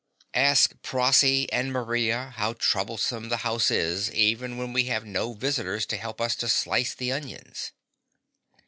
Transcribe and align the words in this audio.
Ask 0.33 0.73
Prossy 0.81 1.47
and 1.53 1.71
Maria 1.71 2.33
how 2.35 2.53
troublesome 2.53 3.29
the 3.29 3.37
house 3.45 3.69
is 3.69 4.11
even 4.11 4.57
when 4.57 4.73
we 4.73 4.85
have 4.85 5.05
no 5.05 5.33
visitors 5.33 5.85
to 5.85 5.95
help 5.97 6.19
us 6.19 6.35
to 6.37 6.49
slice 6.49 6.95
the 6.95 7.11
onions. 7.11 7.71